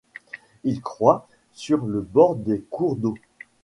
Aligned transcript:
Il 0.63 0.81
croît 0.81 1.27
sur 1.53 1.85
le 1.85 2.01
bord 2.01 2.35
des 2.35 2.65
cours 2.71 2.95
d'eau. 2.95 3.13